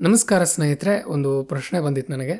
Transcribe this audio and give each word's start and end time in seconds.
ನಮಸ್ಕಾರ 0.00 0.44
ಸ್ನೇಹಿತರೆ, 0.44 1.02
ಒಂದು 1.02 1.44
ಪ್ರಶ್ನೆ 1.44 1.80
ಬಂದಿತ್ತು 1.80 2.12
ನನಗೆ. 2.12 2.36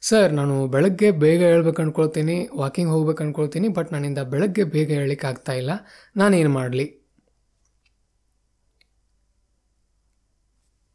ಸರ್, 0.00 0.32
ನಾನು 0.32 0.66
ಬೆಳಗ್ಗೆ 0.68 1.10
ಬೇಗ 1.10 1.42
ಹೇಳ್ಬೇಕು 1.42 1.82
ಅಂದ್ಕೊಳ್ತೀನಿ 1.82 2.48
ವಾಕಿಂಗ್ 2.54 2.90
ಹೋಗ್ಬೇಕು 2.90 3.22
ಅಂದ್ಕೊಳ್ತೀನಿ 3.22 3.68
ಬಟ್ 3.68 3.92
ನನ್ನಿಂದ 3.92 4.18
ಬೆಳಗ್ಗೆ 4.18 4.64
ಬೇಗ 4.64 4.90
ಹೇಳಲಿಕ್ಕೆ 4.90 5.26
ಆಗ್ತಾ 5.26 5.52
ಇಲ್ಲ. 5.52 5.70
ನಾನೇನು 6.16 6.50
ಮಾಡಲಿ? 6.50 6.86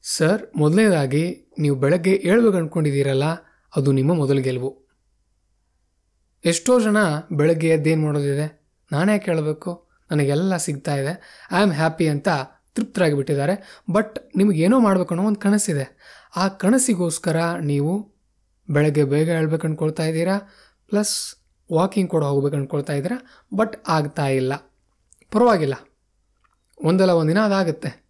ಸರ್, 0.04 0.42
ಮೊದಲನೇದಾಗಿ, 0.56 1.52
ನೀವು 1.60 1.76
ಬೆಳಗ್ಗೆ 1.76 2.16
ಹೇಳ್ಬೇಕು 2.16 2.58
ಅಂದ್ಕೊಂಡಿದ್ದೀರಲ್ಲ 2.58 3.24
ಅದು 3.76 3.92
ನಿಮ್ಮ 3.92 4.14
ಮೊದಲ 4.14 4.38
ಗೆಲುವು. 4.38 4.88
ಎಷ್ಟೋ 6.46 6.80
ಜನ 6.80 6.98
ಬೆಳಗ್ಗೆ 7.32 7.70
ಎದ್ದೇನು 7.70 8.02
ಮಾಡೋದಿದೆ? 8.02 8.48
ನಾನೇ 8.92 9.20
ಕೇಳಬೇಕು 9.20 9.90
ನನಗೆಲ್ಲ 10.12 10.58
ಸಿಗ್ತಾ 10.58 10.96
ಇದೆ. 10.96 11.46
ಐ 11.52 11.62
ಆಮ್ 11.62 11.72
ಹ್ಯಾಪಿ 11.72 12.08
ಅಂತ 12.08 12.28
ತೃಪ್ತರಾಗಿ 12.80 13.14
ಬಿಟ್ಟಿದ್ದಾರೆ 13.14 13.82
ಬಟ್ 13.92 14.38
ನಿಮಗೇನೋ 14.38 14.80
ಮಾಡಬೇಕು 14.80 15.14
ಅನ್ನೋ 15.14 15.28
ಒಂದು 15.28 15.40
ಕನಸಿದೆ. 15.40 15.98
ಆ 16.36 16.48
ಕನಸಿಗೋಸ್ಕರ 16.48 17.38
ನೀವು 17.62 18.20
ಬೆಳಗ್ಗೆ 18.70 19.04
ಬೇಗ 19.04 19.30
ಹೇಳ್ಬೇಕು 19.30 19.68
ಅಂದ್ಕೊಳ್ತಾ 19.68 20.04
ಇದ್ದೀರಾ? 20.04 20.40
ಪ್ಲಸ್ 20.88 21.36
ವಾಕಿಂಗ್ 21.74 22.12
ಕೂಡ 22.12 22.24
ಹೋಗ್ಬೇಕು 22.24 22.56
ಅಂದ್ಕೊಳ್ತಾ 22.56 22.94
ಇದ್ದೀರಾ? 22.94 23.46
ಬಟ್ 23.56 23.84
ಆಗ್ತಾ 23.88 24.28
ಇಲ್ಲ. 24.28 24.54
ಪರವಾಗಿಲ್ಲ. 25.32 25.74
ಒಂದಲ್ಲ 26.86 27.12
ಒಂದಿನ 27.12 27.40
ಅದಾಗುತ್ತೆ. 27.40 28.06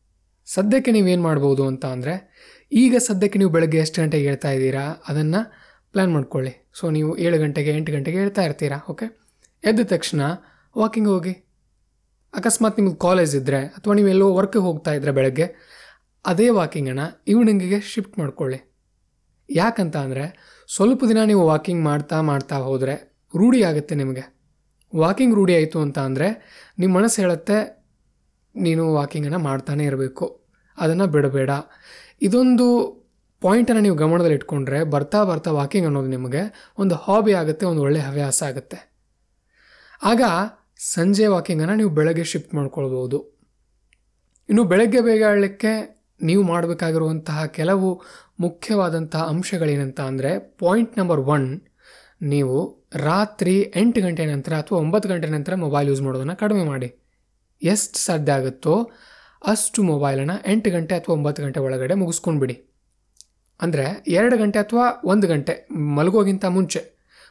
ಸದ್ಯಕ್ಕೆ 0.45 0.91
ನೀವೇನು 0.91 1.21
ಮಾಡ್ಬೋದು 1.21 1.67
ಅಂತ 1.67 1.85
ಅಂದರೆ, 1.85 2.13
ಈಗ 2.71 2.95
ಸದ್ಯಕ್ಕೆ 2.97 3.39
ನೀವು 3.39 3.51
ಬೆಳಗ್ಗೆ 3.51 3.77
ಎಷ್ಟು 3.77 4.01
ಗಂಟೆಗೆ 4.01 4.27
ಹೇಳ್ತಾ 4.27 4.51
ಇದ್ದೀರಾ? 4.51 5.03
ಅದನ್ನು 5.07 5.51
ಪ್ಲ್ಯಾನ್ 5.91 6.13
ಮಾಡ್ಕೊಳ್ಳಿ. 6.13 6.69
ಸೊ, 6.73 6.89
ನೀವು 6.89 7.17
ಏಳು 7.17 7.37
ಗಂಟೆಗೆ 7.37 7.71
ಎಂಟು 7.71 7.91
ಗಂಟೆಗೆ 7.91 8.17
ಹೇಳ್ತಾ 8.17 8.41
ಇರ್ತೀರಾ? 8.41 8.85
ಓಕೆ? 8.89 9.19
ಎದ್ದ 9.63 9.79
ತಕ್ಷಣ 9.83 10.21
ವಾಕಿಂಗ್ 10.77 11.09
ಹೋಗಿ. 11.09 11.48
ಅಕಸ್ಮಾತ್ 12.33 12.77
ನಿಮ್ಗೆ 12.79 12.99
ಕಾಲೇಜ್ 13.05 13.33
ಇದ್ದರೆ 13.39 13.59
ಅಥವಾ 13.77 13.93
ನೀವು 13.99 14.09
ಎಲ್ಲೋ 14.15 14.27
ವರ್ಕಿಗೆ 14.39 14.63
ಹೋಗ್ತಾ 14.67 14.91
ಇದ್ದರೆ 14.97 15.11
ಬೆಳಗ್ಗೆ, 15.17 15.47
ಅದೇ 16.25 16.47
ವಾಕಿಂಗನ್ನು 16.59 17.05
ಈವ್ನಿಂಗಿಗೆ 17.31 17.79
ಶಿಫ್ಟ್ 17.91 18.15
ಮಾಡ್ಕೊಳ್ಳಿ. 18.21 18.59
ಯಾಕಂತ 19.49 19.95
ಅಂದರೆ 20.05 20.25
ಸ್ವಲ್ಪ 20.69 21.01
ದಿನ 21.11 21.19
ನೀವು 21.31 21.43
ವಾಕಿಂಗ್ 21.51 21.81
ಮಾಡ್ತಾ 21.89 22.17
ಮಾಡ್ತಾ 22.29 22.57
ಹೋದರೆ 22.67 22.95
ರೂಢಿ 23.33 23.59
ಆಗುತ್ತೆ 23.69 23.95
ನಿಮಗೆ. 24.01 24.23
ವಾಕಿಂಗ್ 24.93 25.35
ರೂಢಿ 25.39 25.53
ಆಯಿತು 25.59 25.79
ಅಂತ 25.85 25.97
ಅಂದರೆ 26.09 26.27
ನಿಮ್ಮ 26.81 26.91
ಮನಸ್ಸು 26.99 27.17
ಹೇಳುತ್ತೆ, 27.23 27.57
ನೀನು 28.55 28.83
ವಾಕಿಂಗನ್ನು 28.99 29.39
ಮಾಡ್ತಾನೆ 29.49 29.83
ಇರಬೇಕು. 29.89 30.25
ಅದನ್ನು 30.77 31.05
ಬಿಡಬೇಡ. 31.15 31.51
ಇದೊಂದು 32.27 32.67
ಪಾಯಿಂಟನ್ನು 33.41 33.81
ನೀವು 33.85 33.97
ಗಮನದಲ್ಲಿ 34.03 34.37
ಇಟ್ಕೊಂಡ್ರೆ 34.39 34.79
ಬರ್ತಾ 34.93 35.19
ಬರ್ತಾ 35.29 35.49
ವಾಕಿಂಗ್ 35.59 35.87
ಅನ್ನೋದು 35.89 36.09
ನಿಮಗೆ 36.15 36.41
ಒಂದು 36.83 36.95
ಹಾಬಿ 37.03 37.33
ಆಗುತ್ತೆ, 37.41 37.65
ಒಂದು 37.71 37.81
ಒಳ್ಳೆಯ 37.87 38.03
ಹವ್ಯಾಸ 38.09 38.39
ಆಗುತ್ತೆ. 38.49 38.79
ಆಗ 40.01 40.21
ಸಂಜೆ 40.79 41.27
ವಾಕಿಂಗನ್ನು 41.27 41.75
ನೀವು 41.75 41.89
ಬೆಳಗ್ಗೆ 41.89 42.23
ಶಿಫ್ಟ್ 42.23 42.55
ಮಾಡ್ಕೊಳ್ಬೋದು. 42.55 43.17
ಇನ್ನು 44.49 44.63
ಬೆಳಗ್ಗೆ 44.63 45.01
ಬೇಗ 45.01 45.23
ಆಡಲಿಕ್ಕೆ 45.23 45.71
ನೀವು 46.21 46.43
ಮಾಡಬೇಕಾಗಿರುವಂತಹ 46.43 47.45
ಕೆಲವು 47.45 47.89
ಮುಖ್ಯವಾದಂತಹ 48.39 49.21
ಅಂಶಗಳೇನಂತ 49.21 49.99
ಅಂದರೆ 49.99 50.39
ಪಾಯಿಂಟ್ 50.39 50.97
ನಂಬರ್ 50.97 51.19
ಒನ್ 51.19 51.61
ನೀವು 52.21 52.85
ರಾತ್ರಿ 52.95 53.71
ಎಂಟು 53.75 54.01
ಗಂಟೆ 54.01 54.25
ನಂತರ 54.25 54.53
ಅಥವಾ 54.53 54.79
ಒಂಬತ್ತು 54.79 55.09
ಗಂಟೆ 55.09 55.27
ನಂತರ 55.27 55.55
ಮೊಬೈಲ್ 55.55 55.87
ಯೂಸ್ 55.87 56.01
ಮಾಡೋದನ್ನು 56.01 56.35
ಕಡಿಮೆ 56.35 56.63
ಮಾಡಿ. 56.63 56.89
ಎಷ್ಟು 57.61 57.99
ಸಾಧ್ಯ 57.99 58.31
ಆಗುತ್ತೋ 58.31 58.91
ಅಷ್ಟು 59.45 59.83
ಮೊಬೈಲನ್ನು 59.83 60.51
ಎಂಟು 60.51 60.69
ಗಂಟೆ 60.69 60.95
ಅಥವಾ 60.95 61.15
ಒಂಬತ್ತು 61.15 61.43
ಗಂಟೆ 61.43 61.59
ಒಳಗಡೆ 61.59 61.93
ಮುಗಿಸ್ಕೊಂಡ್ಬಿಡಿ 61.93 62.55
ಅಂದರೆ 63.61 63.85
ಎರಡು 64.07 64.37
ಗಂಟೆ 64.37 64.59
ಅಥವಾ 64.59 65.01
ಒಂದು 65.03 65.27
ಗಂಟೆ 65.27 65.67
ಮಲಗೋಗಿಂತ 65.97 66.45
ಮುಂಚೆ 66.45 66.81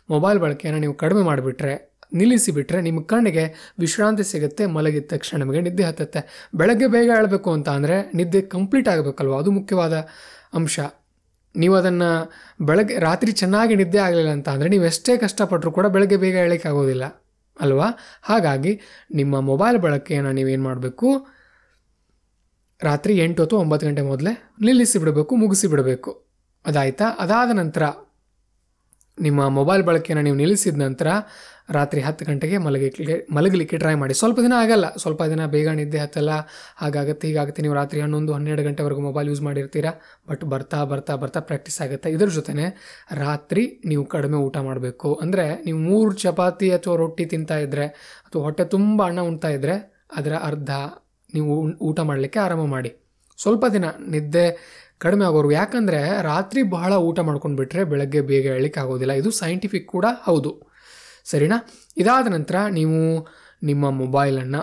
ಮೊಬೈಲ್ 0.09 0.39
ಬಳಕೆಯನ್ನು 0.39 0.81
ನೀವು 0.81 0.95
ಕಡಿಮೆ 0.95 1.23
ಮಾಡಿಬಿಟ್ರೆ 1.23 1.75
ನಿಲ್ಲಿಸಿಬಿಟ್ರೆ 2.13 2.79
ನಿಮ್ಮ 2.87 3.01
ಕಣ್ಣಿಗೆ 3.11 3.45
ವಿಶ್ರಾಂತಿ 3.83 4.25
ಸಿಗುತ್ತೆ, 4.33 4.63
ಮಲಗಿದ 4.77 5.07
ತಕ್ಷಣ 5.13 5.37
ನಮಗೆ 5.43 5.61
ನಿದ್ದೆ 5.67 5.85
ಹತ್ತುತ್ತೆ. 5.89 6.21
ಬೆಳಗ್ಗೆ 6.61 6.89
ಬೇಗ 6.95 7.09
ಹೇಳಬೇಕು 7.19 7.51
ಅಂತ 7.57 7.69
ಅಂದರೆ 7.79 7.97
ನಿದ್ದೆ 8.21 8.43
ಕಂಪ್ಲೀಟ್ 8.57 8.91
ಆಗಬೇಕಲ್ವ? 8.95 9.37
ಅದು 9.43 9.53
ಮುಖ್ಯವಾದ 9.59 9.95
ಅಂಶ. 10.61 10.79
ನೀವು 11.55 11.75
ಅದನ್ನು 11.81 12.11
ಬೆಳಗ್ಗೆ, 12.69 12.95
ರಾತ್ರಿ 13.07 13.31
ಚೆನ್ನಾಗಿ 13.41 13.75
ನಿದ್ದೆ 13.81 14.01
ಆಗಲಿಲ್ಲ 14.07 14.33
ಅಂತ 14.37 14.49
ಅಂದರೆ 14.57 14.69
ನೀವು 14.75 14.85
ಎಷ್ಟೇ 14.91 15.15
ಕಷ್ಟಪಟ್ಟರೂ 15.25 15.71
ಕೂಡ 15.79 15.87
ಬೆಳಗ್ಗೆ 15.95 16.19
ಬೇಗ 16.25 16.37
ಹೇಳಲಿಕ್ಕೆ 16.43 16.69
ಆಗೋದಿಲ್ಲ, 16.73 17.05
ಅಲ್ವಾ? 17.57 17.89
ಹಾಗಾಗಿ 18.29 18.73
ನಿಮ್ಮ 19.21 19.41
ಮೊಬೈಲ್ 19.51 19.79
ಬಳಕೆಯನ್ನು 19.87 20.33
ನೀವೇನು 20.39 20.65
ಮಾಡಬೇಕು? 20.69 21.09
ರಾತ್ರಿ 22.81 23.13
ಎಂಟು 23.25 23.41
ಅಥವಾ 23.47 23.61
ಒಂಬತ್ತು 23.65 23.85
ಗಂಟೆ 23.87 24.03
ಮೊದಲೇ 24.11 24.33
ನಿಲ್ಲಿಸಿ 24.67 24.97
ಬಿಡಬೇಕು 25.03 25.33
ಮುಗಿಸಿ 25.43 25.67
ಬಿಡಬೇಕು 25.73 26.11
ಅದಾಯ್ತಾ? 26.65 27.07
ಅದಾದ 27.25 27.51
ನಂತರ 27.61 27.85
ನಿಮ್ಮ 29.21 29.49
ಮೊಬೈಲ್ 29.49 29.83
ಬಳಕೆಯನ್ನು 29.83 30.25
ನೀವು 30.25 30.37
ನಿಲ್ಲಿಸಿದ 30.37 30.77
ನಂತರ 30.77 31.09
ರಾತ್ರಿ 31.71 32.01
ಹತ್ತು 32.01 32.25
ಗಂಟೆಗೆ 32.25 32.59
ಮಲಗಲಿಕ್ಕೆ 32.59 33.27
ಮಲಗಲಿಕ್ಕೆ 33.35 33.77
ಟ್ರೈ 33.77 33.95
ಮಾಡಿ. 33.95 34.15
ಸ್ವಲ್ಪ 34.15 34.41
ದಿನ 34.41 34.53
ಆಗಲ್ಲ. 34.53 34.97
ಸ್ವಲ್ಪ 34.97 35.23
ದಿನ 35.23 35.47
ಬೇಗ 35.47 35.69
ನಿದ್ದೆ 35.69 35.99
ಹತ್ತಲ್ಲ. 35.99 36.31
ಹಾಗಾಗುತ್ತೆ, 36.77 37.29
ಹೀಗಾಗುತ್ತೆ. 37.29 37.63
ನೀವು 37.63 37.75
ರಾತ್ರಿ 37.75 38.01
ಹನ್ನೊಂದು, 38.01 38.33
ಹನ್ನೆರಡು 38.33 38.63
ಗಂಟೆವರೆಗೂ 38.63 39.01
ಮೊಬೈಲ್ 39.01 39.29
ಯೂಸ್ 39.29 39.43
ಮಾಡಿರ್ತೀರಾ? 39.43 39.93
ಬಟ್ 40.29 40.45
ಬರ್ತಾ 40.45 40.85
ಬರ್ತಾ 40.85 41.17
ಬರ್ತಾ 41.17 41.41
ಪ್ರಾಕ್ಟೀಸ್ 41.41 41.81
ಆಗುತ್ತೆ. 41.81 42.11
ಇದ್ರ 42.11 42.29
ಜೊತೆ 42.29 42.53
ರಾತ್ರಿ 43.13 43.83
ನೀವು 43.85 44.05
ಕಡಿಮೆ 44.05 44.37
ಊಟ 44.37 44.57
ಮಾಡಬೇಕು. 44.57 45.15
ಅಂದರೆ 45.15 45.65
ನೀವು 45.65 45.79
ಮೂರು 45.79 46.13
ಚಪಾತಿ 46.13 46.73
ಅಥವಾ 46.73 46.97
ರೊಟ್ಟಿ 46.97 47.25
ತಿಂತಾ 47.25 47.59
ಇದ್ದರೆ 47.59 47.87
ಅಥವಾ 48.25 48.43
ಹೊಟ್ಟೆ 48.43 48.65
ತುಂಬ 48.65 49.03
ಅನ್ನ 49.07 49.21
ಉಣ್ತಾ 49.21 49.49
ಇದ್ದರೆ 49.49 50.07
ಅದರ 50.17 50.33
ಅರ್ಧ 50.33 50.71
ನೀವು 51.35 51.77
ಊಟ 51.81 52.01
ಮಾಡಲಿಕ್ಕೆ 52.01 52.39
ಆರಂಭ 52.39 52.65
ಮಾಡಿ. 52.65 52.91
ಸ್ವಲ್ಪ 53.39 53.67
ದಿನ 53.67 53.85
ನಿದ್ದೆ 54.09 54.47
ಕಡಿಮೆ 54.99 55.25
ಆಗೋರು. 55.25 55.51
ಯಾಕಂದರೆ 55.51 56.23
ರಾತ್ರಿ 56.23 56.63
ಬಹಳ 56.63 56.93
ಊಟ 57.09 57.21
ಮಾಡ್ಕೊಂಡು 57.21 57.57
ಬಿಟ್ಟರೆ 57.57 57.85
ಬೆಳಗ್ಗೆ 57.85 58.21
ಬೇಗ 58.21 58.45
ಹೇಳಲಿಕ್ಕೆ 58.47 58.81
ಆಗೋದಿಲ್ಲ. 58.81 59.13
ಇದು 59.13 59.31
ಸೈಂಟಿಫಿಕ್ 59.31 59.89
ಕೂಡ 59.89 60.07
ಹೌದು. 60.23 60.53
ಸರಿನಾ? 61.25 61.59
ಇದಾದ 61.97 62.27
ನಂತರ 62.27 62.57
ನೀವು 62.71 63.29
ನಿಮ್ಮ 63.63 63.91
ಮೊಬೈಲನ್ನು 63.91 64.61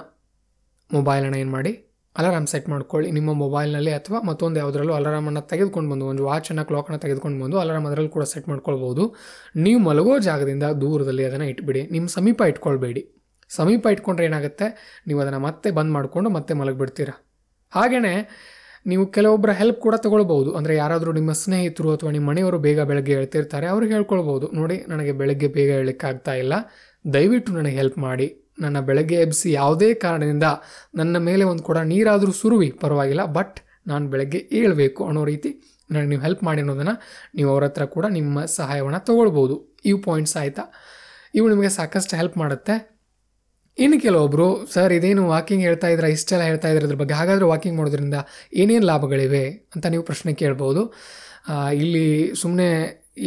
ಮೊಬೈಲನ್ನು 0.94 1.38
ಏನು 1.38 1.52
ಮಾಡಿ? 1.52 1.72
ಅಲಾರಾಮ್ 2.18 2.48
ಸೆಟ್ 2.48 2.70
ಮಾಡ್ಕೊಳ್ಳಿ. 2.70 3.12
ನಿಮ್ಮ 3.12 3.34
ಮೊಬೈಲ್ನಲ್ಲಿ 3.34 3.92
ಅಥವಾ 3.92 4.22
ಮತ್ತೊಂದು 4.22 4.60
ಯಾವುದರಲ್ಲೂ 4.60 4.94
ಅಲಾರಾಮನ್ನು 4.94 5.42
ತೆಗೆದುಕೊಂಡು 5.42 5.92
ಬಂದು, 5.92 6.06
ಒಂದು 6.06 6.24
ವಾಚನ್ನು 6.24 6.66
ಕ್ಲಾಕನ್ನು 6.66 7.00
ತೆಗೆದುಕೊಂಡು 7.00 7.44
ಬಂದು 7.44 7.60
ಅಲಾರಾಮ್ 7.60 7.86
ಅದರಲ್ಲಿ 7.86 8.12
ಕೂಡ 8.12 8.24
ಸೆಟ್ 8.24 8.48
ಮಾಡ್ಕೊಳ್ಬೋದು 8.48 9.16
ನೀವು 9.56 9.80
ಮಲಗೋ 9.80 10.20
ಜಾಗದಿಂದ 10.20 10.64
ದೂರದಲ್ಲಿ 10.64 11.26
ಅದನ್ನು 11.26 11.46
ಇಟ್ಬಿಡಿ. 11.46 11.82
ನಿಮ್ಮ 11.92 12.08
ಸಮೀಪ 12.08 12.42
ಇಟ್ಕೊಳ್ಬೇಡಿ. 12.48 13.04
ಸಮೀಪ 13.50 13.88
ಇಟ್ಕೊಂಡ್ರೆ 13.92 14.26
ಏನಾಗುತ್ತೆ? 14.26 14.68
ನೀವು 15.08 15.20
ಅದನ್ನು 15.20 15.40
ಮತ್ತೆ 15.40 15.72
ಬಂದ್ 15.72 15.92
ಮಾಡಿಕೊಂಡು 15.92 16.30
ಮತ್ತೆ 16.30 16.54
ಮಲಗಿಬಿಡ್ತೀರ. 16.54 17.10
ಹಾಗೆಯೇ 17.74 18.16
ನೀವು 18.86 19.04
ಕೆಲವೊಬ್ಬರ 19.16 19.52
ಹೆಲ್ಪ್ 19.60 19.80
ಕೂಡ 19.86 19.96
ತಗೊಳ್ಬೋದು 20.06 20.50
ಅಂದರೆ 20.58 20.74
ಯಾರಾದರೂ 20.82 21.12
ನಿಮ್ಮ 21.20 21.32
ಸ್ನೇಹಿತರು 21.42 21.90
ಅಥವಾ 21.96 22.12
ನಿಮ್ಮ 22.16 22.28
ಮನೆಯವರು 22.32 22.58
ಬೇಗ 22.66 22.80
ಬೆಳಗ್ಗೆ 22.90 23.14
ಹೇಳ್ತಿರ್ತಾರೆ 23.18 23.68
ಅವ್ರಿಗೆ 23.74 23.94
ಹೇಳ್ಕೊಳ್ಬೋದು 23.98 24.48
ನೋಡಿ, 24.60 24.78
ನನಗೆ 24.92 25.14
ಬೆಳಗ್ಗೆ 25.22 25.48
ಬೇಗ 25.58 25.70
ಹೇಳಲಿಕ್ಕಾಗ್ತಾ 25.78 26.34
ಇಲ್ಲ. 26.44 26.54
ದಯವಿಟ್ಟು 27.06 27.52
ನನಗೆ 27.60 27.78
ಹೆಲ್ಪ್ 27.82 28.00
ಮಾಡಿ. 28.08 28.28
ನನ್ನ 28.64 28.78
ಬೆಳಗ್ಗೆ 28.90 29.18
ಎಬ್ಬಿಸಿ 29.26 29.50
ಯಾವುದೇ 29.60 29.90
ಕಾರಣದಿಂದ 30.06 30.48
ನನ್ನ 31.00 31.18
ಮೇಲೆ 31.30 31.44
ಒಂದು 31.52 31.64
ಕೂಡ 31.70 31.80
ನೀರಾದರೂ 31.94 32.34
ಸುರುವಿ, 32.42 32.70
ಪರವಾಗಿಲ್ಲ 32.84 33.24
ಬಟ್ 33.38 33.58
ನಾನು 33.92 34.06
ಬೆಳಗ್ಗೆ 34.14 34.40
ಏಳಬೇಕು 34.60 35.02
ಅನ್ನೋ 35.10 35.24
ರೀತಿ 35.32 35.50
ನನಗೆ 35.90 36.10
ನೀವು 36.12 36.24
ಹೆಲ್ಪ್ 36.26 36.44
ಮಾಡಿ 36.48 36.60
ಅನ್ನೋದನ್ನು 36.64 36.96
ನೀವು 37.38 37.50
ಅವ್ರ 37.54 37.64
ಹತ್ರ 37.70 37.84
ಕೂಡ 37.96 38.06
ನಿಮ್ಮ 38.18 38.46
ಸಹಾಯವನ್ನು 38.60 39.02
ತೊಗೊಳ್ಬೋದು 39.10 39.56
ಇವು 39.90 40.00
ಪಾಯಿಂಟ್ಸ್ 40.08 40.36
ಆಯಿತಾ? 40.42 40.64
ಇವು 41.38 41.46
ನಿಮಗೆ 41.52 41.72
ಸಾಕಷ್ಟು 41.80 42.14
ಹೆಲ್ಪ್ 42.20 42.38
ಮಾಡುತ್ತೆ. 42.44 42.76
ಇನ್ನು 43.78 43.98
ಕೆಲವೊಬ್ಬರು 44.04 44.48
ಸರ್, 44.74 44.92
ಇದೇನು 44.98 45.24
ವಾಕಿಂಗ್ 45.34 45.64
ಹೇಳ್ತಾ 45.68 45.88
ಇದ್ರೆ 45.94 46.08
ಇಷ್ಟೆಲ್ಲ 46.18 46.44
ಹೇಳ್ತಾ 46.50 46.68
ಇದ್ರೆ 46.72 46.86
ಅದ್ರ 46.88 46.98
ಬಗ್ಗೆ? 47.02 47.16
ಹಾಗಾದರೆ 47.20 47.46
ವಾಕಿಂಗ್ 47.54 47.76
ಮಾಡೋದ್ರಿಂದ 47.80 48.18
ಏನೇನು 48.62 48.86
ಲಾಭಗಳಿವೆ? 48.92 49.46
ಅಂತ 49.76 49.86
ನೀವು 49.94 50.04
ಪ್ರಶ್ನೆ 50.10 50.32
ಕೇಳ್ಬೋದು. 50.42 50.82
ಇಲ್ಲಿ 51.84 52.06
ಸುಮ್ಮನೆ 52.42 52.68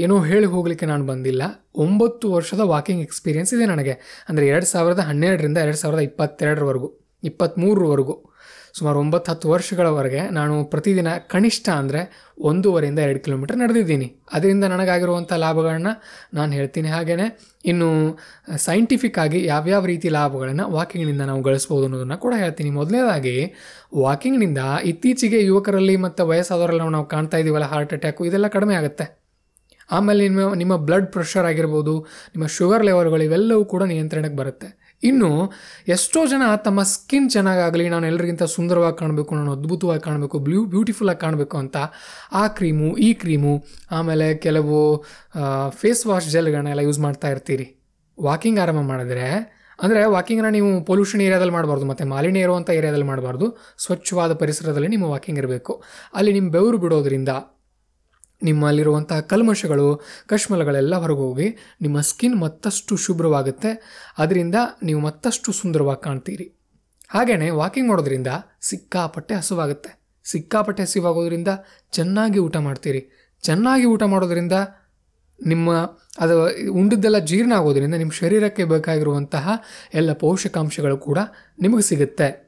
ಏನೋ 0.04 0.14
ಹೇಳಿ 0.30 0.48
ಹೋಗಲಿಕ್ಕೆ 0.54 0.86
ನಾನು 0.92 1.04
ಬಂದಿಲ್ಲ. 1.10 1.42
ಒಂಬತ್ತು 1.84 2.26
ವರ್ಷದ 2.36 2.62
ವಾಕಿಂಗ್ 2.72 3.02
ಎಕ್ಸ್ಪೀರಿಯೆನ್ಸ್ 3.08 3.52
ಇದೆ 3.56 3.66
ನನಗೆ. 3.72 3.94
ಅಂದರೆ 4.28 4.46
ಎರಡು 4.52 4.66
ಸಾವಿರದ 4.72 5.02
ಹನ್ನೆರಡರಿಂದ 5.10 5.58
ಎರಡು 5.66 5.80
ಸಾವಿರದ 5.82 6.02
ಇಪ್ಪತ್ತೆರಡರವರೆಗೂ 6.10 6.88
ಇಪ್ಪತ್ತ್ಮೂರರವರೆಗೂ 7.22 8.16
ಸುಮಾರು 8.76 8.98
ಒಂಬತ್ತು 9.02 9.28
ಹತ್ತು 9.32 9.46
ವರ್ಷಗಳವರೆಗೆ 9.52 10.22
ನಾನು 10.38 10.54
ಪ್ರತಿದಿನ 10.72 11.08
ಕನಿಷ್ಠ 11.34 11.68
ಅಂದರೆ 11.80 12.00
ಒಂದೂವರೆಯಿಂದ 12.50 13.00
ಎರಡು 13.06 13.20
ಕಿಲೋಮೀಟರ್ 13.24 13.58
ನಡೆದಿದ್ದೀನಿ. 13.62 14.08
ಅದರಿಂದ 14.36 14.64
ನನಗಾಗಿರುವಂಥ 14.74 15.32
ಲಾಭಗಳನ್ನ 15.44 15.92
ನಾನು 16.38 16.50
ಹೇಳ್ತೀನಿ 16.58 16.90
ಹಾಗೆಯೇ 16.96 17.26
ಇನ್ನು 17.72 17.88
ಸೈಂಟಿಫಿಕ್ 18.66 19.18
ಆಗಿ 19.24 19.40
ಯಾವ್ಯಾವ 19.52 19.84
ರೀತಿ 19.92 20.10
ಲಾಭಗಳನ್ನು 20.18 20.66
ವಾಕಿಂಗ್ನಿಂದ 20.78 21.22
ನಾವು 21.30 21.42
ಗಳಿಸ್ಬೋದು 21.48 21.86
ಅನ್ನೋದನ್ನು 21.88 22.18
ಕೂಡ 22.24 22.34
ಹೇಳ್ತೀನಿ. 22.42 22.72
ಮೊದಲನೇದಾಗಿ 22.80 23.36
ವಾಕಿಂಗ್ನಿಂದ 24.06 24.64
ಇತ್ತೀಚೆಗೆ 24.92 25.40
ಯುವಕರಲ್ಲಿ 25.50 25.96
ಮತ್ತು 26.06 26.24
ವಯಸ್ಸಾದವರಲ್ಲಿ 26.32 26.84
ನಾವು 26.98 27.08
ಕಾಣ್ತಾ 27.14 27.38
ಇದ್ದೀವಲ್ಲ 27.44 27.68
ಹಾರ್ಟ್ 27.74 27.94
ಅಟ್ಯಾಕು 27.98 28.26
ಇದೆಲ್ಲ 28.30 28.48
ಕಡಿಮೆ 28.56 28.76
ಆಗುತ್ತೆ. 28.80 29.06
ಆಮೇಲೆ 29.96 30.22
ನಿಮ್ಮ 30.28 30.54
ನಿಮ್ಮ 30.60 30.74
ಬ್ಲಡ್ 30.88 31.06
ಪ್ರೆಷರ್ 31.12 31.46
ಆಗಿರ್ಬೋದು, 31.50 31.92
ನಿಮ್ಮ 32.32 32.46
ಶುಗರ್ 32.56 32.82
ಲೆವೆಲ್ಗಳು 32.88 33.24
ಇವೆಲ್ಲವೂ 33.28 33.64
ಕೂಡ 33.72 33.82
ನಿಯಂತ್ರಣಕ್ಕೆ 33.92 34.38
ಬರುತ್ತೆ. 34.40 34.68
ಇನ್ನು 35.02 35.52
ಎಷ್ಟೋ 35.88 36.26
ಜನ 36.26 36.42
ತಮ್ಮ 36.64 36.82
ಸ್ಕಿನ್ 36.82 37.30
ಚೆನ್ನಾಗಾಗಲಿ, 37.30 37.88
ನಾನು 37.88 38.06
ಎಲ್ಲರಿಗಿಂತ 38.06 38.42
ಸುಂದರವಾಗಿ 38.42 38.96
ಕಾಣಬೇಕು, 38.96 39.34
ನಾನು 39.34 39.52
ಅದ್ಭುತವಾಗಿ 39.52 40.02
ಕಾಣಬೇಕು, 40.02 40.38
ಬ್ಲೂ, 40.38 40.64
ಬ್ಯೂಟಿಫುಲ್ಲಾಗಿ 40.64 41.20
ಕಾಣಬೇಕು 41.20 41.56
ಅಂತ 41.58 41.76
ಆ 42.32 42.46
ಕ್ರೀಮು, 42.48 42.96
ಈ 42.96 43.14
ಕ್ರೀಮು, 43.14 43.66
ಆಮೇಲೆ 43.90 44.34
ಕೆಲವು 44.34 45.04
ಫೇಸ್ 45.70 46.06
ವಾಶ್ 46.06 46.28
ಜೆಲ್ಗಳನ್ನೆಲ್ಲ 46.28 46.80
ಯೂಸ್ 46.80 46.98
ಮಾಡ್ತಾ 46.98 47.28
ಇರ್ತೀರಿ. 47.28 47.68
ವಾಕಿಂಗ್ 48.20 48.58
ಆರಂಭ 48.58 48.80
ಮಾಡಿದ್ರೆ, 48.80 49.28
ಅಂದರೆ 49.82 50.04
ವಾಕಿಂಗ್ನ 50.04 50.48
ನೀವು 50.48 50.84
ಪೊಲ್ಯೂಷನ್ 50.84 51.20
ಏರಿಯಾದಲ್ಲಿ 51.20 51.52
ಮಾಡಬಾರ್ದು, 51.52 51.86
ಮತ್ತು 51.86 52.06
ಮಾಲಿನ್ಯ 52.06 52.40
ಇರುವಂಥ 52.40 52.70
ಏರಿಯಾದಲ್ಲಿ 52.70 53.06
ಮಾಡಬಾರ್ದು, 53.06 53.58
ಸ್ವಚ್ಛವಾದ 53.78 54.32
ಪರಿಸರದಲ್ಲಿ 54.32 54.88
ನಿಮ್ಮ 54.88 55.04
ವಾಕಿಂಗ್ 55.04 55.38
ಇರಬೇಕು. 55.38 55.82
ಅಲ್ಲಿ 56.14 56.32
ನಿಮ್ಮ 56.32 56.50
ಬೆವರು 56.50 56.78
ಬಿಡೋದ್ರಿಂದ 56.78 57.28
ನಿಮ್ಮಲ್ಲಿರುವಂಥ 58.42 59.12
ಕಲ್ಮಶಗಳು, 59.12 60.02
ಕಶ್ಮಲಗಳೆಲ್ಲ 60.26 60.96
ಹೊರಗೆ 60.96 61.18
ಹೋಗಿ 61.18 61.56
ನಿಮ್ಮ 61.82 62.00
ಸ್ಕಿನ್ 62.00 62.40
ಮತ್ತಷ್ಟು 62.40 62.96
ಶುಭ್ರವಾಗುತ್ತೆ. 62.96 64.02
ಅದರಿಂದ 64.18 64.54
ನೀವು 64.82 65.00
ಮತ್ತಷ್ಟು 65.00 65.52
ಸುಂದರವಾಗಿ 65.52 66.02
ಕಾಣ್ತೀರಿ. 66.02 66.54
ಹಾಗೆಯೇ 67.08 67.50
ವಾಕಿಂಗ್ 67.50 67.88
ಮಾಡೋದ್ರಿಂದ 67.88 68.26
ಸಿಕ್ಕಾಪಟ್ಟೆ 68.60 69.34
ಹಸುವಾಗುತ್ತೆ. 69.34 70.00
ಸಿಕ್ಕಾಪಟ್ಟೆ 70.24 70.82
ಹಸಿವಾಗೋದ್ರಿಂದ 70.82 71.48
ಚೆನ್ನಾಗಿ 71.92 72.38
ಊಟ 72.38 72.56
ಮಾಡ್ತೀರಿ. 72.56 73.32
ಚೆನ್ನಾಗಿ 73.42 73.84
ಊಟ 73.84 74.02
ಮಾಡೋದ್ರಿಂದ 74.02 74.52
ನಿಮ್ಮ 75.46 75.72
ಅದು 76.18 76.46
ಉಂಡಿದ್ದೆಲ್ಲ 76.70 77.18
ಜೀರ್ಣ 77.18 77.52
ಆಗೋದ್ರಿಂದ 77.52 77.94
ನಿಮ್ಮ 77.94 78.12
ಶರೀರಕ್ಕೆ 78.12 78.64
ಬೇಕಾಗಿರುವಂತಹ 78.64 79.48
ಎಲ್ಲ 79.94 80.12
ಪೋಷಕಾಂಶಗಳು 80.12 80.98
ಕೂಡ 80.98 81.18
ನಿಮಗೆ 81.60 81.82
ಸಿಗುತ್ತೆ. 81.82 82.47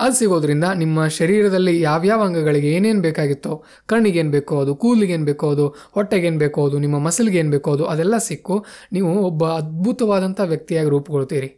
ಅದು 0.00 0.14
ಸಿಗೋದ್ರಿಂದ 0.16 0.64
ನಿಮ್ಮ 0.64 1.06
ಶರೀರದಲ್ಲಿ 1.06 1.80
ಯಾವ್ಯಾವ 1.80 2.22
ಅಂಗಗಳಿಗೆ 2.22 2.68
ಏನೇನು 2.68 3.02
ಬೇಕಾಗಿತ್ತೋ, 3.02 3.64
ಕಣ್ಣಿಗೆ 3.86 4.18
ಏನು 4.18 4.30
ಬೇಕೋ 4.30 4.60
ಅದು 4.60 4.74
ಕೂದಲಿಗೆ 4.74 5.12
ಏನು 5.12 5.24
ಬೇಕೋ 5.24 5.50
ಅದು 5.50 5.66
ಹೊಟ್ಟೆಗೆ 5.92 6.26
ಏನು 6.26 6.38
ಬೇಕೋ 6.38 6.66
ಅದು 6.68 6.78
ನಿಮ್ಮ 6.78 6.98
ಮಸಲ್ಗೆ 6.98 7.38
ಏನು 7.38 7.50
ಬೇಕೋ 7.50 7.72
ಅದು 7.72 7.84
ಅದೆಲ್ಲ 7.84 8.18
ಸಿಕ್ಕು. 8.18 8.56
ನೀವು 8.92 9.12
ಒಬ್ಬ 9.20 9.44
ಅದ್ಭುತವಾದಂಥ 9.60 10.40
ವ್ಯಕ್ತಿಯಾಗಿ 10.44 10.88
ರೂಪುಗೊಳ್ತೀರಿ. 10.88 11.48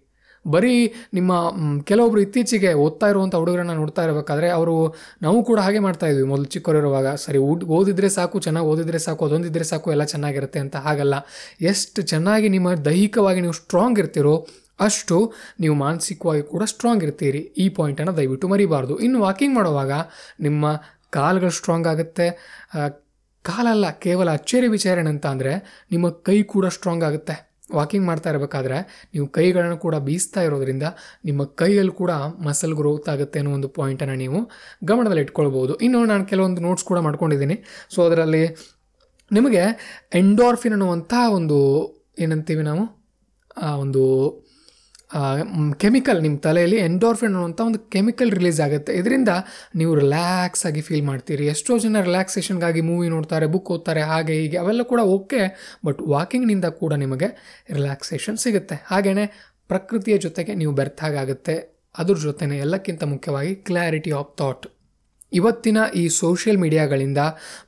ಬರೀ 0.44 0.74
ನಿಮ್ಮ 1.14 1.32
ಕೆಲವೊಬ್ರು 1.84 2.20
ಇತ್ತೀಚೆಗೆ 2.20 2.74
ಓದ್ತಾ 2.74 3.06
ಇರುವಂಥ 3.08 3.34
ಹುಡುಗರನ್ನ 3.34 3.72
ನೋಡ್ತಾ 3.72 4.02
ಇರಬೇಕಾದ್ರೆ 4.04 4.48
ಅವರು 4.48 4.94
ನಾವು 5.22 5.44
ಕೂಡ 5.44 5.58
ಹಾಗೆ 5.60 5.78
ಮಾಡ್ತಾ 5.78 6.06
ಇದ್ವಿ. 6.06 6.24
ಮೊದಲು 6.24 6.44
ಚಿಕ್ಕವರಿರುವಾಗ 6.44 7.08
ಸರಿ 7.14 7.38
ಊಟ 7.38 7.64
ಓದಿದರೆ 7.78 8.08
ಸಾಕು, 8.08 8.38
ಚೆನ್ನಾಗಿ 8.40 8.66
ಓದಿದರೆ 8.66 8.98
ಸಾಕು, 8.98 9.24
ಅದೊಂದಿದ್ರೆ 9.24 9.64
ಸಾಕು, 9.64 9.92
ಎಲ್ಲ 9.92 10.04
ಚೆನ್ನಾಗಿರುತ್ತೆ 10.04 10.58
ಅಂತ 10.58 10.76
ಹಾಗಲ್ಲ. 10.76 11.14
ಎಷ್ಟು 11.60 12.02
ಚೆನ್ನಾಗಿ 12.02 12.48
ನಿಮ್ಮ 12.48 12.74
ದೈಹಿಕವಾಗಿ 12.74 13.40
ನೀವು 13.40 13.52
ಸ್ಟ್ರಾಂಗ್ 13.52 13.98
ಇರ್ತೀರೋ 13.98 14.34
ಅಷ್ಟು 14.80 15.32
ನೀವು 15.60 15.74
ಮಾನಸಿಕವಾಗಿ 15.74 16.42
ಕೂಡ 16.42 16.62
ಸ್ಟ್ರಾಂಗ್ 16.62 17.04
ಇರ್ತೀರಿ. 17.04 17.38
ಈ 17.38 17.68
ಪಾಯಿಂಟನ್ನು 17.68 18.16
ದಯವಿಟ್ಟು 18.16 18.48
ಮರಿಬಾರ್ದು. 18.48 18.98
ಇನ್ನು 18.98 19.20
ವಾಕಿಂಗ್ 19.20 19.54
ಮಾಡುವಾಗ 19.54 19.92
ನಿಮ್ಮ 20.40 20.72
ಕಾಲುಗಳು 21.10 21.50
ಸ್ಟ್ರಾಂಗ್ 21.50 21.86
ಆಗುತ್ತೆ. 21.86 22.28
ಕಾಲಲ್ಲ, 23.42 23.90
ಕೇವಲ 23.90 24.30
ಅಚ್ಚೇರಿ 24.30 24.68
ವಿಚಾರಣೆ 24.68 25.10
ಅಂತ 25.10 25.26
ಅಂದರೆ 25.26 25.84
ನಿಮ್ಮ 25.90 26.08
ಕೈ 26.08 26.42
ಕೂಡ 26.42 26.66
ಸ್ಟ್ರಾಂಗ್ 26.66 27.04
ಆಗುತ್ತೆ. 27.04 27.48
ವಾಕಿಂಗ್ 27.74 28.06
ಮಾಡ್ತಾ 28.06 28.30
ಇರಬೇಕಾದ್ರೆ 28.30 29.08
ನೀವು 29.14 29.26
ಕೈಗಳನ್ನು 29.26 29.76
ಕೂಡ 29.76 29.94
ಬೀಸ್ತಾ 29.94 30.42
ಇರೋದ್ರಿಂದ 30.42 30.82
ನಿಮ್ಮ 31.24 31.44
ಕೈಯಲ್ಲಿ 31.44 31.92
ಕೂಡ 31.92 32.10
ಮಸಲ್ 32.10 32.74
ಗ್ರೋತ್ 32.74 33.08
ಆಗುತ್ತೆ 33.08 33.38
ಅನ್ನೋ 33.38 33.52
ಒಂದು 33.52 33.68
ಪಾಯಿಂಟನ್ನು 33.68 34.14
ನೀವು 34.14 34.50
ಗಮನದಲ್ಲಿ 34.84 35.22
ಇಟ್ಕೊಳ್ಬೋದು. 35.22 35.74
ಇನ್ನು 35.74 36.04
ನಾನು 36.04 36.24
ಕೆಲವೊಂದು 36.24 36.60
ನೋಟ್ಸ್ 36.60 36.84
ಕೂಡ 36.84 36.98
ಮಾಡ್ಕೊಂಡಿದ್ದೀನಿ. 36.98 37.64
ಸೊ 37.94 38.06
ಅದರಲ್ಲಿ 38.06 38.56
ನಿಮಗೆ 39.32 39.62
ಎಂಡೋರ್ಫಿನ್ 40.14 40.72
ಅನ್ನುವಂಥ 40.72 41.14
ಒಂದು 41.30 41.58
ಏನಂತೀವಿ 42.18 42.62
ನಾವು? 42.62 42.84
ಆ, 43.62 43.74
ಒಂದು 43.74 44.02
ಕೆಮಿಕಲ್ 45.82 46.18
ನಿಮ್ಮ 46.24 46.38
ತಲೆಯಲ್ಲಿ 46.46 46.78
ಎಂಡೋರ್ಫಿನ್ 46.88 47.32
ಅನ್ನುವಂಥ 47.32 47.60
ಒಂದು 47.68 47.80
ಕೆಮಿಕಲ್ 47.94 48.30
ರಿಲೀಸ್ 48.38 48.60
ಆಗುತ್ತೆ. 48.66 48.92
ಇದರಿಂದ 49.00 49.30
ನೀವು 49.80 49.92
ರಿಲ್ಯಾಕ್ಸ್ 50.02 50.64
ಆಗಿ 50.68 50.82
ಫೀಲ್ 50.88 51.04
ಮಾಡ್ತೀರಿ. 51.10 51.46
ಎಷ್ಟೋ 51.54 51.74
ಜನ 51.84 52.00
ರಿಲ್ಯಾಕ್ಸೇಷನ್ಗಾಗಿ 52.08 52.82
ಮೂವಿ 52.90 53.08
ನೋಡ್ತಾರೆ 53.14 53.48
ಬುಕ್ 53.54 53.70
ಓದ್ತಾರೆ, 53.76 54.02
ಹಾಗೆ 54.12 54.36
ಹೀಗೆ, 54.40 54.58
ಅವೆಲ್ಲ 54.64 54.84
ಕೂಡ 54.92 55.02
ಓಕೆ 55.16 55.42
ಬಟ್ 55.88 56.00
ವಾಕಿಂಗ್ನಿಂದ 56.14 56.68
ಕೂಡ 56.82 56.92
ನಿಮಗೆ 57.04 57.30
ರಿಲ್ಯಾಕ್ಸೇಷನ್ 57.78 58.38
ಸಿಗುತ್ತೆ. 58.44 58.78
ಹಾಗೆಯೇ 58.92 59.26
ಪ್ರಕೃತಿಯ 59.72 60.16
ಜೊತೆಗೆ 60.26 60.52
ನೀವು 60.62 60.74
ಬೆರ್ತಾಗುತ್ತೆ 60.80 61.56
ಅದ್ರ 61.94 62.16
ಜೊತೆನೆ 62.26 62.56
ಎಲ್ಲಕ್ಕಿಂತ 62.64 63.04
ಮುಖ್ಯವಾಗಿ 63.14 63.54
ಕ್ಲಾರಿಟಿ 63.68 64.10
ಆಫ್ 64.20 64.32
ಥಾಟ್ 64.40 64.66
ಇವತ್ತಿನ 65.32 65.78
ಈ 65.94 66.08
ಸೋಷಿಯಲ್ 66.08 66.58
ಮೀಡಿಯಾಗಳಿಂದ 66.58 67.18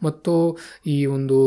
ಮತ್ತು 0.03 0.59
ಈ 0.87 1.07
ಒಂದು 1.07 1.39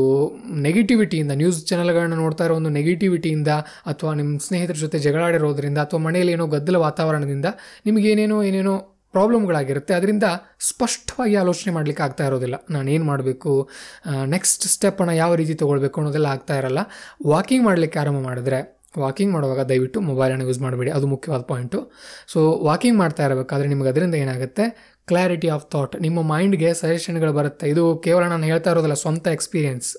ನೆಗೆಟಿವಿಟಿಯಿಂದ 0.62 1.32
ನ್ಯೂಸ್ 1.32 1.68
ಚಾನಲ್ಗಳನ್ನ 1.68 2.14
ನೋಡ್ತಾ 2.14 2.46
ಇರೋ 2.46 2.56
ಒಂದು 2.56 2.70
ನೆಗೆಟಿವಿಟಿಯಿಂದ 2.70 3.48
ಅಥವಾ 3.86 4.14
ನಿಮ್ಮ 4.14 4.40
ಸ್ನೇಹಿತರ 4.40 4.74
ಜೊತೆ 4.74 5.00
ಜಗಳಾಡಿರೋದ್ರಿಂದ 5.00 5.78
ಅಥವಾ 5.78 6.00
ಮನೆಯಲ್ಲಿ 6.00 6.34
ಏನೋ 6.34 6.48
ಗದ್ದಲ 6.48 6.76
ವಾತಾವರಣದಿಂದ 6.76 7.46
ನಿಮಗೇನೇನೋ 7.86 8.44
ಏನೇನೋ 8.44 8.90
ಪ್ರಾಬ್ಲಮ್ಗಳಾಗಿರುತ್ತೆ 9.12 9.94
ಅದರಿಂದ 9.94 10.24
ಸ್ಪಷ್ಟವಾಗಿ 10.60 11.36
ಆಲೋಚನೆ 11.36 11.74
ಮಾಡಲಿಕ್ಕೆ 11.74 12.04
ಆಗ್ತಾ 12.04 12.26
ಇರೋದಿಲ್ಲ. 12.26 12.56
ನಾನು 12.70 12.92
ಏನು 12.92 13.04
ಮಾಡಬೇಕು? 13.06 13.70
ನೆಕ್ಸ್ಟ್ 14.26 14.64
ಸ್ಟೆಪ್ಪನ್ನು 14.64 15.14
ಯಾವ 15.14 15.36
ರೀತಿ 15.36 15.54
ತೊಗೊಳ್ಬೇಕು 15.54 16.02
ಅನ್ನೋದೆಲ್ಲ 16.02 16.26
ಆಗ್ತಾ 16.26 16.58
ಇರಲ್ಲ. 16.58 16.80
ವಾಕಿಂಗ್ 17.28 17.66
ಮಾಡಲಿಕ್ಕೆ 17.66 18.00
ಆರಂಭ 18.00 18.20
ಮಾಡಿದ್ರೆ 18.20 18.83
ವಾಕಿಂಗ್ 19.00 19.34
ಮಾಡುವಾಗ 19.34 19.60
ದಯವಿಟ್ಟು 19.60 20.02
ಮೊಬೈಲನ್ನು 20.02 20.46
ಯೂಸ್ 20.48 20.62
ಮಾಡಬೇಡಿ. 20.62 20.92
ಅದು 20.92 21.08
ಮುಖ್ಯವಾದ 21.08 21.42
ಪಾಯಿಂಟು 21.42 21.92
ಸೊ 22.28 22.60
ವಾಕಿಂಗ್ 22.64 23.00
ಮಾಡ್ತಾ 23.00 23.26
ಇರಬೇಕಾದ್ರೆ 23.26 23.68
ನಿಮಗೆ 23.68 23.90
ಅದರಿಂದ 23.90 24.16
ಏನಾಗುತ್ತೆ? 24.16 24.96
ಕ್ಲಾರಿಟಿ 25.08 25.48
ಆಫ್ 25.48 25.72
ಥಾಟ್ 25.72 26.02
ನಿಮ್ಮ 26.02 26.22
ಮೈಂಡ್ಗೆ 26.22 26.74
ಸಜೆಷನ್ಗಳು 26.74 27.34
ಬರುತ್ತೆ. 27.34 27.70
ಇದು 27.70 27.98
ಕೇವಲ 27.98 28.24
ನಾನು 28.24 28.44
ಹೇಳ್ತಾ 28.44 28.72
ಇರೋದಲ್ಲ 28.72 28.94
ಸ್ವಂತ 28.94 29.28
ಎಕ್ಸ್ಪೀರಿಯನ್ಸ್ 29.28 29.98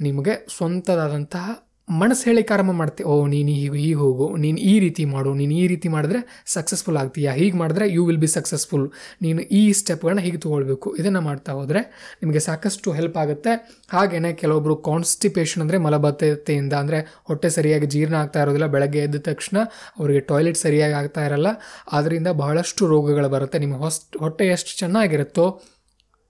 ನಿಮಗೆ 0.00 0.46
ಸ್ವಂತದಾದಂತಹ 0.58 1.65
ಮನಸ್ಸು 1.88 2.24
ಹೇಳಿ 2.28 2.42
ಆರಂಭ 2.54 2.72
ಮಾಡ್ತೆ, 2.78 3.02
ಓ, 3.04 3.14
ನೀನು 3.32 3.52
ಹೀಗೆ 3.58 3.78
ಹೀಗೆ 3.82 3.98
ಹೋಗು, 4.04 4.26
ನೀನು 4.44 4.58
ಈ 4.70 4.72
ರೀತಿ 4.84 5.02
ಮಾಡು, 5.12 5.30
ನೀನು 5.40 5.54
ಈ 5.54 5.66
ರೀತಿ 5.72 5.88
ಮಾಡಿದ್ರೆ 5.88 6.20
ಸಕ್ಸಸ್ಫುಲ್ 6.54 6.96
ಆಗ್ತೀಯಾ? 7.02 7.32
ಹೀಗೆ 7.40 7.56
ಮಾಡಿದ್ರೆ 7.56 7.84
ಯು 7.96 8.02
ವಿಲ್ 8.08 8.20
ಬಿ 8.24 8.30
ಸಕ್ಸಸ್ಫುಲ್ 8.34 8.86
ನೀನು 9.24 9.42
ಈ 9.58 9.60
ಸ್ಟೆಪ್ಗಳನ್ನ 9.80 10.22
ಹೀಗೆ 10.26 10.40
ತೊಗೊಳ್ಬೇಕು. 10.44 10.90
ಇದನ್ನು 11.00 11.20
ಮಾಡ್ತಾ 11.20 11.52
ಹೋದರೆ 11.52 11.82
ನಿಮಗೆ 12.22 12.42
ಸಾಕಷ್ಟು 12.48 12.94
ಹೆಲ್ಪ್ 12.98 13.18
ಆಗುತ್ತೆ. 13.22 13.54
ಹಾಗೆಯೇ 13.94 14.32
ಕೆಲವೊಬ್ಬರು 14.42 14.76
ಕಾನ್ಸ್ಟಿಪೇಷನ್ 14.90 15.62
ಅಂದರೆ 15.66 15.80
ಮಲಬದ್ಧತೆಯಿಂದ, 15.86 16.74
ಅಂದರೆ 16.82 17.00
ಹೊಟ್ಟೆ 17.30 17.50
ಸರಿಯಾಗಿ 17.58 17.86
ಜೀರ್ಣ 17.86 18.16
ಆಗ್ತಾ 18.22 18.42
ಇರೋದಿಲ್ಲ, 18.42 18.66
ಬೆಳಗ್ಗೆ 18.66 19.02
ಎದ್ದ 19.08 19.20
ತಕ್ಷಣ 19.30 19.56
ಅವರಿಗೆ 19.98 20.22
ಟಾಯ್ಲೆಟ್ 20.32 20.60
ಸರಿಯಾಗಿ 20.66 20.96
ಆಗ್ತಾ 21.02 21.24
ಇರಲ್ಲ. 21.30 21.48
ಅದರಿಂದ 21.92 22.28
ಬಹಳಷ್ಟು 22.42 22.90
ರೋಗಗಳು 22.94 23.30
ಬರುತ್ತೆ. 23.36 23.60
ನಿಮ್ಮ 23.66 23.76
ಹೊಸ್, 23.76 24.00
ಹೊಟ್ಟೆ 24.24 24.46
ಎಷ್ಟು 24.56 24.74
ಚೆನ್ನಾಗಿರುತ್ತೋ 24.82 25.46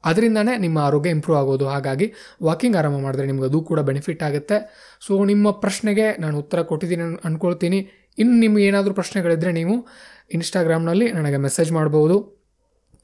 ಅದರಿಂದನೇ 0.05 0.57
ನಿಮ್ಮ 0.57 0.79
ಆರೋಗ್ಯ 0.79 1.11
ಇಂಪ್ರೂವ್ 1.11 1.39
ಆಗೋದು. 1.39 1.67
ಹಾಗಾಗಿ 1.67 2.13
ವಾಕಿಂಗ್ 2.43 2.77
ಆರಂಭ 2.77 2.99
ಮಾಡಿದ್ರೆ 2.99 3.27
ನಿಮ್ಗೆ 3.27 3.47
ಅದು 3.47 3.61
ಕೂಡ 3.61 3.81
ಬೆನಿಫಿಟ್ 3.81 4.23
ಆಗುತ್ತೆ. 4.23 4.59
ಸೊ 5.01 5.25
ನಿಮ್ಮ 5.25 5.51
ಪ್ರಶ್ನೆಗೆ 5.51 6.21
ನಾನು 6.21 6.39
ಉತ್ತರ 6.39 6.63
ಕೊಟ್ಟಿದ್ದೀನಿ 6.63 7.03
ಅಂದ್ಕೊಳ್ತೀನಿ 7.25 7.89
ಇನ್ನು 8.19 8.37
ನಿಮ್ಗೆ 8.37 8.65
ಏನಾದರೂ 8.65 8.95
ಪ್ರಶ್ನೆಗಳಿದ್ದರೆ 8.95 9.53
ನೀವು 9.53 9.87
ಇನ್ಸ್ಟಾಗ್ರಾಮ್ನಲ್ಲಿ 10.31 11.13
ನನಗೆ 11.13 11.37
ಮೆಸೇಜ್ 11.37 11.73
ಮಾಡ್ಬೋದು. 11.73 12.36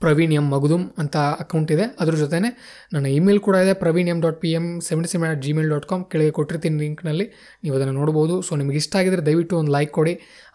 ಪ್ರವೀಣ್ 0.02 0.32
ಎಂ 0.38 0.46
ಮಗುದುಮ್ 0.54 0.86
ಅಂತ 1.02 1.16
ಅಕೌಂಟ್ 1.42 1.70
ಇದೆ. 1.74 1.84
ಅದ್ರ 2.02 2.14
ಜೊತೆನೇ 2.22 2.50
ನನ್ನ 2.94 3.06
ಇಮೇಲ್ 3.18 3.40
ಕೂಡ 3.46 3.56
ಇದೆ, 3.64 3.74
Praveen 3.82 4.10
M 4.12 4.20
dot 4.24 4.38
P 4.44 4.50
M 4.58 4.66
seventy 4.88 5.10
seven 5.12 5.30
at 5.34 5.42
Gmail 5.46 5.68
dot 5.74 5.86
com 5.90 6.02
ಕೆಳಗೆ 6.12 6.32
ಕೊಟ್ಟಿರ್ತೀನಿ 6.38 6.78
ಲಿಂಕ್ನಲ್ಲಿ 6.84 7.26
ನೀವು 7.64 7.74
ಅದನ್ನು 7.78 7.94
ನೋಡ್ಬೋದು. 8.00 8.36
ಸೊ 8.48 8.52
ನಿಮಗೆ 8.62 8.78
ಇಷ್ಟ 8.82 8.94
ಆಗಿದ್ರೆ 9.02 9.24
ದಯವಿಟ್ಟು 9.28 9.56
ಒಂದು 9.62 9.72
ಲೈಕ್ 9.76 9.92
ಕೊಡಿ. 9.98 10.14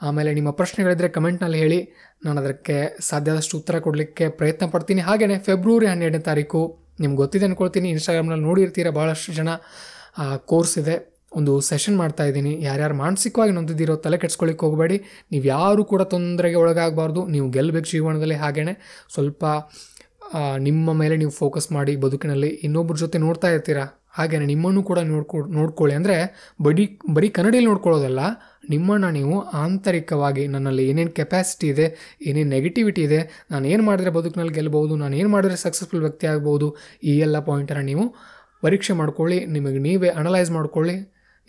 ಆಮೇಲೆ 0.09 0.31
ನಿಮ್ಮ 0.39 0.51
ಪ್ರಶ್ನೆಗಳಿದ್ದರೆ 0.61 1.09
ಕಮೆಂಟ್ನಲ್ಲಿ 1.17 1.59
ಹೇಳಿ. 1.63 1.79
ನಾನು 2.25 2.37
ಅದಕ್ಕೆ 2.43 2.77
ಸಾಧ್ಯದಷ್ಟು 3.09 3.55
ಉತ್ತರ 3.61 3.75
ಕೊಡಲಿಕ್ಕೆ 3.87 4.27
ಪ್ರಯತ್ನ 4.39 4.67
ಪಡ್ತೀನಿ. 4.75 5.03
ಹಾಗೆಯೇ 5.09 5.39
ಫೆಬ್ರವರಿ 5.49 5.89
ಹನ್ನೆರಡನೇ 5.93 6.23
ತಾರೀಕು 6.31 6.61
ನಿಮ್ಗೆ 7.03 7.19
ಗೊತ್ತಿದೆ 7.23 7.45
ಅಂದ್ಕೊಳ್ತೀನಿ 7.47 7.87
ಇನ್ಸ್ಟಾಗ್ರಾಮ್ನಲ್ಲಿ 7.95 8.45
ನೋಡಿರ್ತೀರ 8.49 8.89
ಭಾಳಷ್ಟು 8.99 9.33
ಜನ 9.39 9.49
ಕೋರ್ಸ್ 10.51 10.75
ಇದೆ. 10.81 10.95
ಒಂದು 11.39 11.53
ಸೆಷನ್ 11.69 11.97
ಮಾಡ್ತಾ 12.01 12.23
ಇದ್ದೀನಿ. 12.29 12.53
ಯಾರ್ಯಾರು 12.67 12.95
ಮಾನಸಿಕವಾಗಿ 13.03 13.53
ನೊಂದಿದ್ದೀರೋ 13.57 13.95
ತಲೆ 14.05 14.17
ಕೆಡ್ಸ್ಕೊಳ್ಳಿಕ್ಕೆ 14.23 14.65
ಹೋಗಬೇಡಿ. 14.67 14.97
ನೀವು 15.33 15.45
ಯಾರು 15.55 15.83
ಕೂಡ 15.91 16.01
ತೊಂದರೆಗೆ 16.15 16.59
ಒಳಗಾಗಬಾರ್ದು. 16.63 17.23
ನೀವು 17.35 17.47
ಗೆಲ್ಲಬೇಕು 17.57 17.89
ಜೀವನದಲ್ಲಿ 17.93 18.39
ಹಾಗೇ 18.45 18.73
ಸ್ವಲ್ಪ 19.17 19.43
ನಿಮ್ಮ 20.67 20.93
ಮೇಲೆ 21.01 21.15
ನೀವು 21.19 21.33
ಫೋಕಸ್ 21.41 21.67
ಮಾಡಿ 21.75 21.93
ಬದುಕಿನಲ್ಲಿ 22.03 22.49
ಇನ್ನೊಬ್ಬರ 22.67 22.95
ಜೊತೆ 23.01 23.17
ನೋಡ್ತಾ 23.25 23.49
ಇರ್ತೀರಾ? 23.55 23.85
ಹಾಗೆಯೇ 24.17 24.45
ನಿಮ್ಮನ್ನು 24.51 24.81
ಕೂಡ 24.89 24.99
ನೋಡ್ಕೊ, 25.11 25.37
ನೋಡ್ಕೊಳ್ಳಿ. 25.57 25.93
ಅಂದರೆ 25.99 26.15
ಬಡಿ, 26.65 26.85
ಬರೀ 27.15 27.27
ಕನ್ನಡಿಯಲ್ಲಿ 27.37 27.69
ನೋಡ್ಕೊಳ್ಳೋದಲ್ಲ, 27.71 28.21
ನಿಮ್ಮನ್ನು 28.73 29.09
ನೀವು 29.17 29.35
ಆಂತರಿಕವಾಗಿ 29.63 30.43
ನನ್ನಲ್ಲಿ 30.53 30.83
ಏನೇನು 30.91 31.13
ಕೆಪಾಸಿಟಿ 31.19 31.67
ಇದೆ, 31.73 31.85
ಏನೇನು 32.29 32.49
ನೆಗೆಟಿವಿಟಿ 32.55 33.03
ಇದೆ, 33.09 33.19
ನಾನು 33.51 33.67
ಏನು 33.73 33.83
ಮಾಡಿದ್ರೆ 33.89 34.13
ಬದುಕಿನಲ್ಲಿ 34.17 34.55
ಗೆಲ್ಲಬಹುದು 34.57 34.95
ನಾನು 35.03 35.15
ಏನು 35.21 35.31
ಮಾಡಿದ್ರೆ 35.35 35.57
ಸಕ್ಸಸ್ಫುಲ್ 35.65 36.03
ವ್ಯಕ್ತಿ 36.05 36.27
ಆಗ್ಬೋದು 36.33 36.69
ಈ 37.11 37.15
ಎಲ್ಲ 37.27 37.39
ಪಾಯಿಂಟನ್ನು 37.49 37.85
ನೀವು 37.91 38.05
ಪರೀಕ್ಷೆ 38.65 38.95
ಮಾಡ್ಕೊಳ್ಳಿ. 39.01 39.39
ನಿಮಗೆ 39.57 39.81
ನೀವೇ 39.87 40.11
ಅನಲೈಸ್ 40.21 40.51
ಮಾಡ್ಕೊಳ್ಳಿ. 40.57 40.97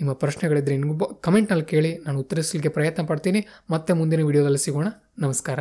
ನಿಮ್ಮ 0.01 0.13
ಪ್ರಶ್ನೆಗಳಿದ್ದರೆ 0.13 0.77
ನಿಮಗೂ 0.77 1.15
ಕಮೆಂಟ್ನಲ್ಲಿ 1.15 1.65
ಕೇಳಿ 1.65 1.99
ನಾನು 1.99 2.19
ಉತ್ತರಿಸಲಿಕ್ಕೆ 2.19 2.69
ಪ್ರಯತ್ನ 2.69 3.03
ಪಡ್ತೀನಿ. 3.07 3.47
ಮತ್ತೆ 3.71 3.93
ಮುಂದಿನ 3.93 4.23
ವಿಡಿಯೋದಲ್ಲಿ 4.23 4.59
ಸಿಗೋಣ. 4.59 4.87
ನಮಸ್ಕಾರ. 5.19 5.59